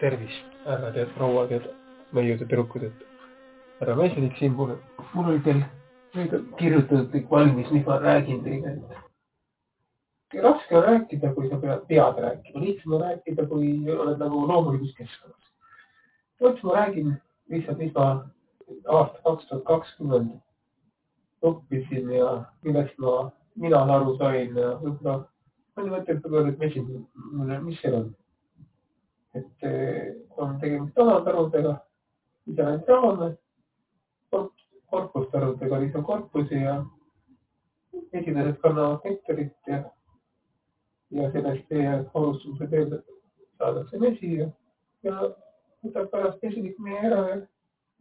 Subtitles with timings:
[0.00, 1.60] tervist, härrad ja prouad ja
[2.12, 3.04] neiud ja tüdrukud, et
[3.80, 4.76] härra Mesinik siin, mul,
[5.14, 5.62] mul oli teil
[6.16, 8.74] nüüd kirjutatud kõik valmis, mis ma räägin teile,
[10.32, 14.44] et raske on rääkida, kui sa pead, pead rääkima, lihtsam on rääkida, kui oled nagu
[14.48, 15.54] loomulikus keskkonnas.
[16.40, 17.16] vot ma räägin
[17.50, 18.08] lihtsalt, mis ma
[18.86, 20.36] aasta kaks tuhat kakskümmend
[21.42, 22.30] õppisin ja
[22.62, 25.20] millest ma, mina aru sain ja võib-olla
[25.76, 27.06] mõni mõtleb võib-olla, et Mesinik,
[27.66, 28.08] mis seal on
[29.34, 29.66] et
[30.36, 31.74] on tegemist talandarudega,
[32.46, 33.36] isolatsioone,
[34.90, 36.84] korpustarudega lisakorpusi ja
[38.12, 39.82] esimesed kannavad nektarit ja,
[41.10, 42.98] ja sellest alustuse teel
[43.58, 44.48] saadakse mesi ja,
[45.02, 45.14] ja
[45.84, 47.36] võtab pärast mesinik meie ära ja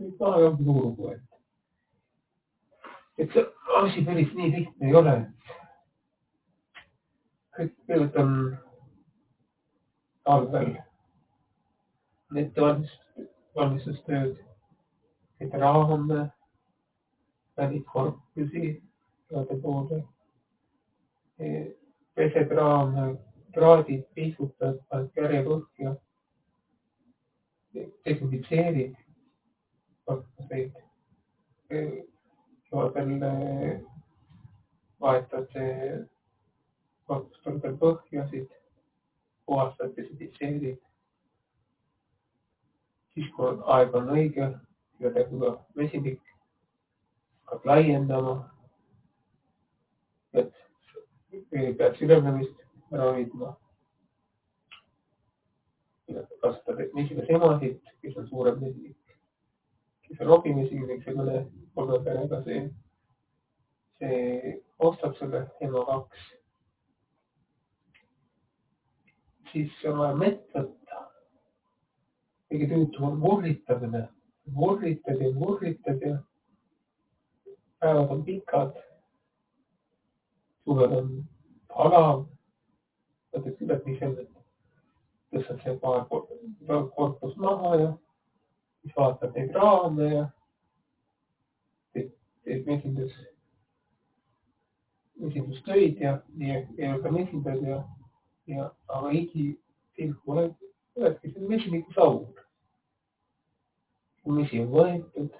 [0.00, 1.24] nüüd maha ja ongi lugu, et
[3.18, 3.44] et see
[3.80, 5.14] asi päris nii lihtne ei ole.
[7.56, 8.32] kõigepealt on
[10.28, 10.74] talvel
[12.34, 14.36] ettevalmistustööd,
[15.40, 16.30] et raame,
[17.56, 18.82] välikorpusi
[19.30, 20.02] igale poole,
[22.16, 23.04] pesed raame,
[23.54, 24.78] traadid pihkutad
[25.16, 25.94] järjepõhja,
[27.76, 28.94] desinfitseerid
[30.08, 30.72] korpuseid,
[31.70, 33.10] kevadel
[35.00, 35.48] vahetad
[37.06, 38.48] korpustel põhjasid,
[39.46, 40.80] puhastad, desinfitseerid
[43.16, 44.46] siis kui aeg on õige
[45.00, 46.20] teeb ka vesinik,
[47.46, 48.34] hakkab laiendama.
[50.36, 50.52] et
[51.50, 53.54] pead süvenemist ära hoidma.
[56.42, 59.16] kasutad esimese emasid, kes on suurem vesinik,
[60.06, 61.40] kes on robimesinik, see mõne
[61.74, 62.60] kolme perega, see,
[63.98, 66.32] see ostab selle ema kaks.
[69.52, 70.75] siis on vaja mett
[72.50, 74.08] tüütum on murritamine.
[74.46, 76.18] murritad ja murritad ja
[77.78, 78.72] päevad on pikad.
[80.64, 81.24] suvel on
[81.68, 82.26] palav.
[83.32, 84.36] mõtled küll, et mis et
[85.34, 87.88] tõstad see paar korpust maha ja
[88.82, 90.22] siis vaatad neid raame ja
[91.92, 92.12] teed,
[92.44, 93.12] teed mesindus,
[95.20, 97.82] mesindustöid ja, ja, ja ka mesindad ja,
[98.46, 99.48] ja aga higi
[99.98, 100.22] tilk
[100.96, 102.34] see mesiniku saun.
[104.26, 105.34] mesi on võetud,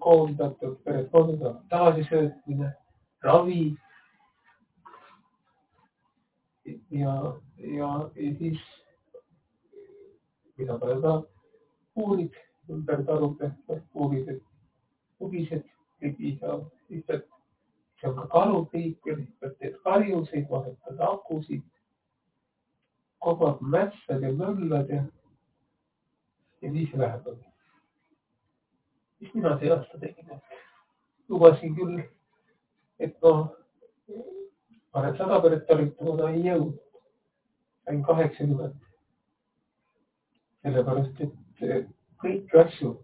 [0.00, 2.70] koondatud, peret koondatud, tagasisöötmine,
[3.26, 3.76] ravi.
[6.90, 7.12] ja,
[7.58, 8.62] ja, ja siis,
[10.56, 11.14] mida peale ka
[11.96, 12.40] uurid
[12.72, 13.52] ümber talude,
[13.94, 14.42] uurid, et
[15.18, 15.68] tugised
[16.00, 16.58] ei piisa,
[16.88, 17.28] siis pead,
[18.00, 21.62] see on ka kalupiiker, pead teed karjuseid, vahetad akusid
[23.24, 24.22] kogu aeg mässad
[26.62, 27.26] ja nii see läheb.
[29.20, 30.42] mis mina see aasta tegin, et
[31.28, 32.02] lubasin küll,
[32.98, 33.32] et ma
[34.92, 36.78] panen sada peret talitama, ei jõudnud.
[37.84, 38.78] sain kaheksakümmend.
[40.62, 42.96] sellepärast, et kõiki asju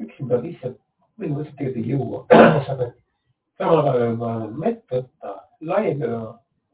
[0.00, 0.78] üksinda lihtsalt
[1.18, 2.18] põhimõtteliselt tegelikult ei jõua.
[3.58, 6.20] samal ajal mett võtta, laiendada,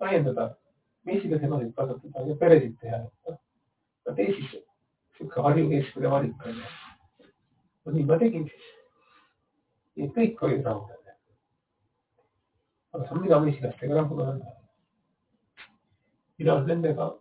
[0.00, 0.44] laiendada
[1.06, 2.99] mesilasemasid kasvatada ja peresid teha.
[4.06, 4.56] no tee siis
[5.19, 6.67] sihuke Harju keskmine valik on ju.
[7.84, 8.67] no nii ma tegin siis.
[9.97, 10.93] et kõik olid rahul.
[12.93, 14.56] aga saan mina mesilastega rahul olla.
[16.39, 17.12] mina olen nendega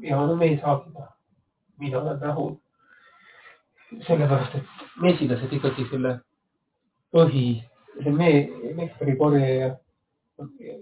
[0.00, 1.08] ja me ei saagi teha.
[1.78, 2.54] mina olen rahul.
[4.06, 6.18] sellepärast, et mesilased ikkagi selle
[7.12, 7.46] põhi,
[8.02, 9.74] see mee, nektarikoreja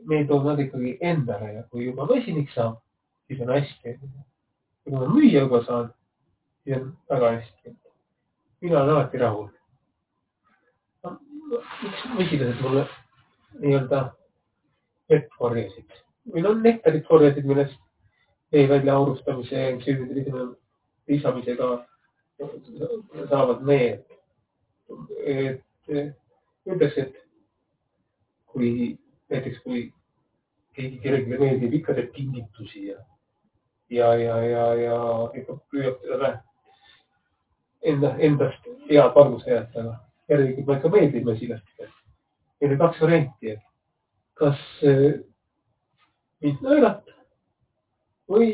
[0.06, 2.80] me toome nad ikkagi endale ja kui juba vesinik saab,
[3.26, 3.98] siis on hästi.
[4.84, 5.94] kui ma müüa juba saan,
[6.64, 7.76] siis on väga hästi.
[8.60, 9.48] mina olen alati rahul
[11.82, 12.86] miks mesilased mulle
[13.58, 14.00] nii-öelda
[15.10, 15.96] vett korjasid
[16.32, 17.78] või no nektarit korjasid, millest
[18.52, 19.64] vee väljaalustamise
[21.08, 21.70] lisamisega
[23.30, 24.04] saavad need.
[25.24, 25.90] et
[26.66, 27.18] ütleks, et
[28.50, 28.98] kui
[29.30, 29.86] näiteks kui
[30.76, 32.98] keegi kellelegi meeldib, ikka teeb kingitusi ja,
[33.90, 34.98] ja, ja, ja, ja
[35.38, 36.32] ikka püüab teda
[37.82, 39.96] enda, endast head valgust näidata, aga
[40.30, 41.90] järelikult mulle ikka meeldib mesilastele.
[42.60, 43.64] Meil on kaks varianti, et
[44.40, 45.06] kas äh,
[46.44, 47.16] mind nõelata
[48.30, 48.50] või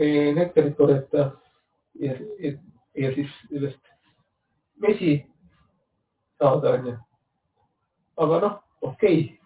[0.00, 1.30] äh, nektarit korjata
[2.00, 2.54] ja, ja,
[2.98, 3.92] ja siis sellest
[4.82, 5.18] vesi
[6.38, 6.94] saada, onju.
[8.22, 9.37] aga noh, okei okay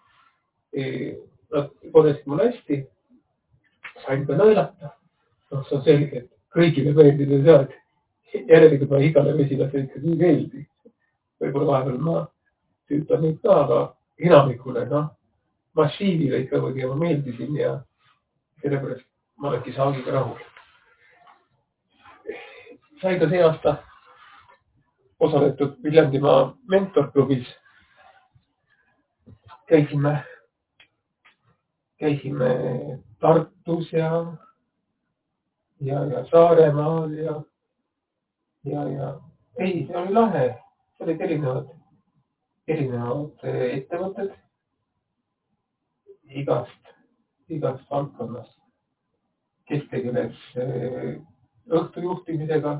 [1.53, 2.79] Nad korjasid mul hästi,
[4.05, 4.93] sain ka nõelata.
[5.51, 10.13] noh, see on selge, et kõigile meeldida ei saa, et järelikult ma igale mesilasele ikkagi
[10.13, 10.67] ei meeldi.
[11.41, 12.15] võib-olla vahepeal ma
[12.89, 13.79] tüütan neid ka, aga
[14.17, 15.11] enamikule, noh,
[15.77, 17.73] massiivile ikkagi ma meeldisin ja
[18.61, 19.05] sellepärast
[19.37, 20.39] ma olengi saagiga rahul.
[23.01, 23.77] sai ka see aasta
[25.19, 27.47] osaletud Viljandimaa mentorklubis.
[29.67, 30.23] käisime,
[32.03, 32.49] käisime
[33.23, 34.09] Tartus ja,
[35.79, 37.41] ja, ja Saaremaal ja,
[38.63, 39.09] ja, ja.
[39.59, 40.45] Ei, see oli lahe,
[40.97, 41.67] seal olid erinevad,
[42.67, 44.31] erinevad ettevõtted
[46.43, 46.95] igast,
[47.53, 48.57] igast valdkonnast,
[49.69, 50.39] kes tegeles
[51.69, 52.79] õhtujuhtimisega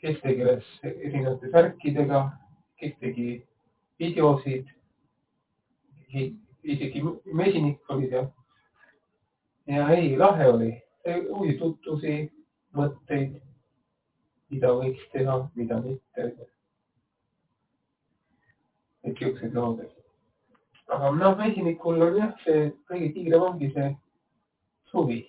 [0.00, 2.20] kes tegeles erinevate värkidega,
[2.80, 3.28] kes tegi
[4.00, 4.68] videosid,
[6.62, 8.26] isegi mesinik oli seal.
[9.66, 10.70] ja ei, lahe oli,
[11.28, 12.14] uusi tutvusi,
[12.76, 13.40] mõtteid,
[14.50, 16.30] mida võiks teha, mida mitte.
[19.04, 19.84] et siuksed lood.
[20.88, 23.92] aga noh, mesinikul on jah, see kõige kiirem ongi see
[24.90, 25.22] suvi.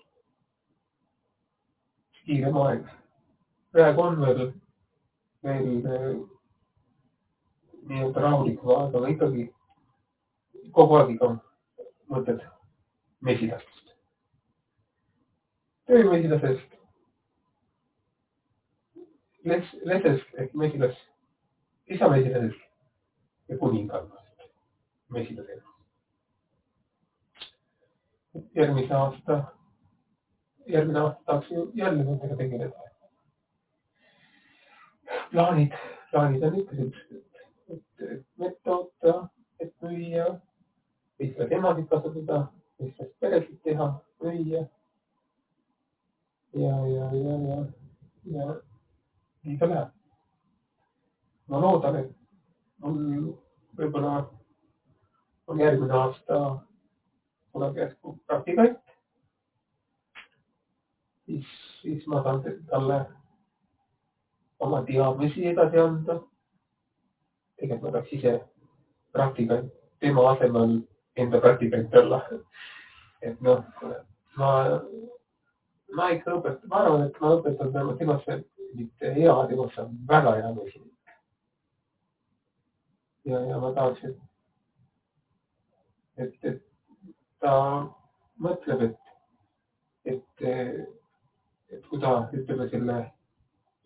[2.26, 2.90] kiirem aeg
[3.72, 4.52] praegu on veel,
[5.44, 5.68] veel
[7.88, 9.48] nii-öelda rahulikum aeg, aga ikkagi
[10.72, 11.32] kogu aeg ikka
[12.12, 12.44] mõtled
[13.22, 13.94] mesilastest,
[15.90, 16.78] töömesilasest,
[19.46, 20.98] les-, lesest ehk mesilas,
[21.88, 24.48] isamesilasest ja kuningannast
[25.12, 25.68] mesilasest.
[28.56, 29.44] järgmise aasta,
[30.68, 32.92] järgmine aasta tahaks ju jälle nendega tegeleda.
[35.32, 35.74] Plaanid,
[36.12, 37.42] plaanid on ikka siuksed,
[37.74, 39.28] et, et mett toota,
[39.60, 40.26] et müüa,
[41.20, 42.42] lihtsalt emasid kasvatada,
[42.82, 43.88] lihtsalt peresid teha,
[44.24, 44.66] müüa.
[46.54, 47.58] ja, ja, ja, ja,
[48.34, 48.48] ja
[49.44, 49.94] nii ta läheb.
[51.48, 52.12] ma loodan, et
[52.82, 53.32] mul
[53.78, 54.26] võib-olla
[55.48, 56.42] on järgmine aasta
[57.52, 58.80] tuleb järsku praktikant.
[61.26, 61.48] siis,
[61.82, 63.06] siis ma saan talle
[64.60, 66.22] oma teadmisi edasi anda.
[67.60, 68.40] tegelikult ma peaks ise
[69.12, 70.82] praktikant, tema asemel
[71.16, 72.22] enda praktikant olla.
[73.22, 73.64] et noh,
[74.38, 74.52] ma,
[75.96, 78.32] ma ikka õpetan, ma arvan, et ma õpetan tema, temast
[78.74, 81.16] mitte hea, temast saab väga hea mesinik.
[83.30, 84.18] ja, ja ma tahaks, et,
[86.18, 86.62] et, et
[87.44, 87.56] ta
[88.42, 89.16] mõtleb, et,
[90.16, 90.44] et,
[91.72, 92.98] et kui ta ütleme selle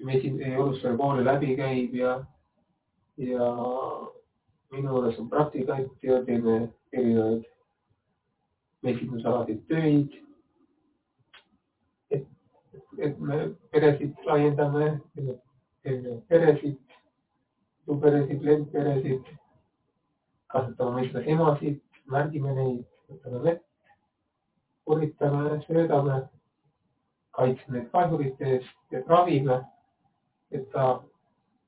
[0.03, 2.15] mesin-, Eurostari kooli läbi käib ja,
[3.17, 3.49] ja
[4.71, 6.55] minu juures on praktikant ja teeme
[6.93, 7.43] erinevaid
[8.83, 10.15] mesindusalaseid töid.
[12.11, 12.25] et,
[12.97, 13.39] et me
[13.71, 16.79] peresid laiendame, teeme peresid,
[18.01, 19.29] peresid, lendperesid,
[20.53, 23.63] kasvatame meestlaste emasid, märgime neid, võtame vett,
[24.85, 26.19] uritame, söödame,
[27.37, 29.63] kaitseme neid kahjurite eest ja ravime
[30.51, 30.85] et ta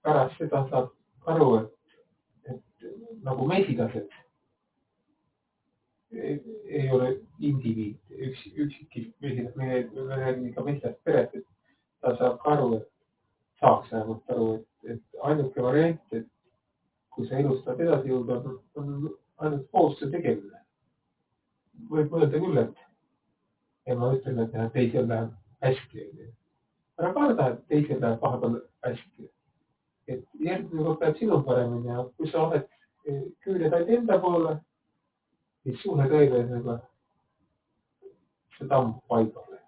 [0.04, 0.92] pärast seda saab
[1.34, 1.77] aru, et
[3.26, 4.10] nagu mesilased
[6.12, 6.38] ei,
[6.70, 7.10] ei ole
[7.40, 11.46] indiviid, üks, üksikid mesilas, me räägime ikka mesilasest perest, et
[12.02, 12.90] ta saab aru, et
[13.60, 16.28] saaks vähemalt aru, et, et ainuke variant, et
[17.16, 18.40] kui sa elus tahad edasi jõuda,
[18.80, 18.94] on
[19.44, 20.64] ainult koostöö tegemine.
[21.90, 22.86] võib mõelda küll, et
[23.88, 26.08] ja ma ütlen, et teisel läheb hästi,
[27.00, 29.30] ära karda, et teisel läheb vahepeal hästi.
[30.08, 32.68] et järgmine kord läheb sinul paremini ja kui sa oled
[33.44, 34.54] küüned ainult enda poole,
[35.64, 36.78] siis suure tõenäosusega
[38.58, 39.60] see tamm paigale.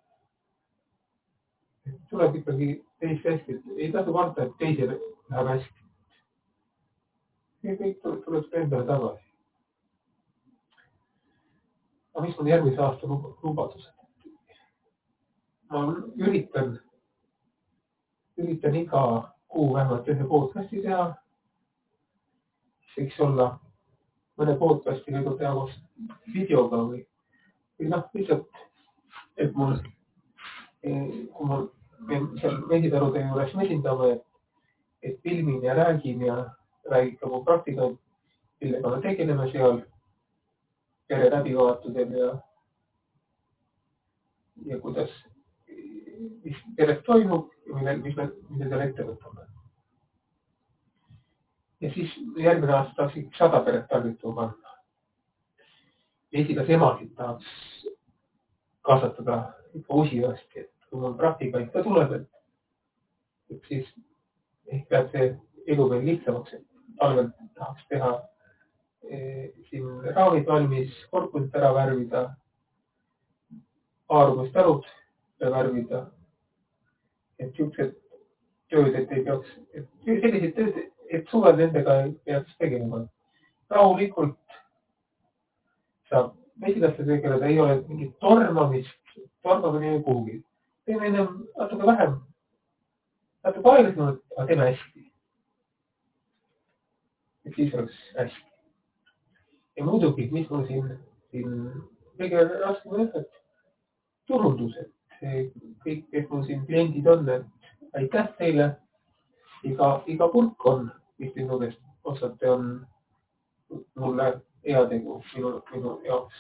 [2.10, 2.67] tuleb ikkagi
[3.00, 4.96] teist hästi, ei tasu karta, et teisel
[5.29, 5.79] läheb hästi.
[7.63, 9.25] kõik tuleb, tuleb endale tagasi.
[12.13, 13.93] aga mis on järgmise aasta lubadused?
[15.69, 15.86] ma
[16.17, 16.79] üritan
[18.39, 19.01] üritan iga
[19.48, 21.13] kuu vähemalt ühe podcast'i teha.
[22.98, 23.50] Võiks olla
[24.39, 25.75] mõne podcast'i võib-olla teha koos
[26.34, 27.03] videoga või,
[27.79, 28.63] või noh, lihtsalt,
[29.38, 29.77] et mul,
[30.81, 31.62] kui ma
[32.39, 34.25] seal mesitarude juures mesindame, et,
[35.03, 36.38] et filmin ja räägin ja
[36.89, 38.00] räägin ka mu praktikant,
[38.62, 39.81] millega me tegeleme seal
[41.10, 42.31] pere läbivaatusel ja,
[44.69, 45.12] ja kuidas
[46.43, 49.49] mis peres toimub ja mille, mis me, me seal ette võtame.
[51.81, 54.75] Ja siis järgmine aasta tahaks sada peret tarvitama panna.
[56.33, 57.45] esitas emasid tahaks
[58.81, 63.88] kasvatada ikka usinasti, et kui mul praktikaid ka tuleb, et, siis
[64.67, 65.29] ehk läheb see
[65.67, 66.65] elu veel lihtsamaks, et
[67.00, 68.12] talvel tahaks teha
[69.03, 72.24] eh, siin raamid valmis, korpused ära värvida,
[74.09, 74.88] aarumised talud
[75.39, 76.07] värvida.
[77.39, 77.93] et siuksed
[78.69, 79.51] tööd, et ei peaks,
[80.03, 80.79] selliseid tööd,
[81.29, 81.95] et suvel nendega
[82.25, 83.07] peaks tegema.
[83.69, 84.38] rahulikult
[86.09, 90.43] saab mesilaste tegeleda, ei ole mingit tormamist, tormamine ei kuhugi.
[90.86, 92.15] teeme ennem natuke vähem,
[93.43, 95.12] natuke aeglasemalt, aga teeme hästi.
[97.45, 98.45] et siis oleks hästi.
[99.77, 100.98] ja muidugi, mis mul siin,
[101.31, 101.71] siin
[102.17, 103.41] kõige raskem on, et
[104.25, 104.91] turundused,
[105.86, 107.45] kõik, kes mul siin kliendid on, et
[107.93, 108.75] aitäh teile.
[109.63, 112.88] iga, iga pulk on, mis käest ostate, on
[113.95, 116.35] mulle heategu minu, minu jaoks.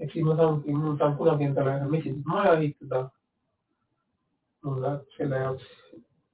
[0.00, 3.10] et siis ma saangi, mul saan kunagi endale mesitud maja ehitada.
[4.64, 5.66] mul läheb selle jaoks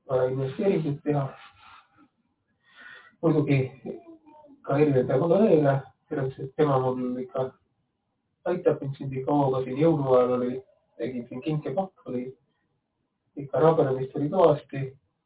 [0.08, 1.28] vaja investeeringuid teha.
[3.22, 3.58] muidugi
[4.62, 7.50] ka Erile Kodaleele, selleks, et tema mul ikka
[8.44, 10.52] aitab mind siin nii kaua, ka siin jõuluajal oli,
[10.98, 12.24] tegin siin kinkepakk oli,
[13.40, 14.82] ikka rabenemist oli kõvasti,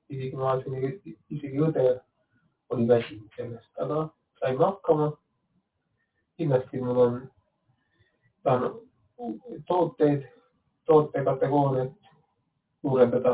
[0.09, 1.85] isegi ma vaatasin, isegi õde
[2.75, 4.09] oli väsinud sellest, aga
[4.41, 5.13] saime hakkama.
[6.39, 7.15] kindlasti mul on,
[8.47, 8.75] tahan
[9.67, 10.29] tooteid,
[10.87, 12.13] tootekategooriat
[12.81, 13.33] suurendada,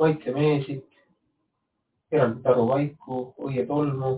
[0.00, 0.86] maitsemeesid,
[2.10, 4.12] eraldi taruvaiku, õietolmu,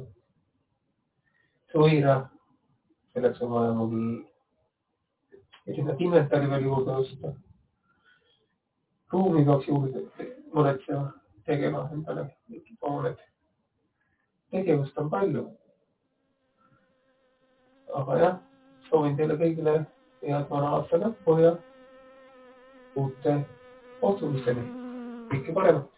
[1.73, 2.21] sõira.
[3.13, 3.97] selleks on vaja mul
[5.67, 7.33] erinevat inventari veel juurde osta.
[9.13, 10.07] ruumi peaks juurde
[10.55, 11.11] muretsema,
[11.47, 13.19] tegema endale mingid hooned.
[14.51, 15.49] tegevust on palju
[17.95, 18.37] aga jah,
[18.89, 19.75] soovin teile kõigile
[20.23, 21.53] head vana aasta lõppu ja
[22.97, 23.35] uute
[24.01, 24.65] kohtumisteni.
[25.33, 25.92] kõike paremat.